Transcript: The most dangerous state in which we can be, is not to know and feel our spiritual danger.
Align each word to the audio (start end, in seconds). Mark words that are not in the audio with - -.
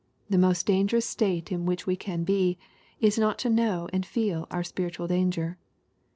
The 0.31 0.37
most 0.39 0.65
dangerous 0.65 1.05
state 1.07 1.51
in 1.51 1.67
which 1.67 1.85
we 1.85 1.95
can 1.95 2.23
be, 2.23 2.57
is 2.99 3.19
not 3.19 3.37
to 3.37 3.51
know 3.51 3.87
and 3.93 4.03
feel 4.03 4.47
our 4.49 4.63
spiritual 4.63 5.05
danger. 5.05 5.59